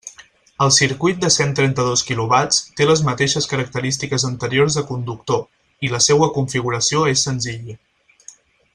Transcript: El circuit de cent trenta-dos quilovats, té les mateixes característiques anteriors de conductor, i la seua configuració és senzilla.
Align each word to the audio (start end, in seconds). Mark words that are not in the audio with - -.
El 0.65 0.71
circuit 0.75 1.19
de 1.25 1.29
cent 1.35 1.51
trenta-dos 1.59 2.03
quilovats, 2.07 2.63
té 2.79 2.87
les 2.91 3.03
mateixes 3.09 3.49
característiques 3.53 4.27
anteriors 4.31 4.79
de 4.81 4.85
conductor, 4.89 5.47
i 5.89 5.93
la 5.95 6.03
seua 6.11 6.35
configuració 6.41 7.09
és 7.17 7.29
senzilla. 7.31 7.81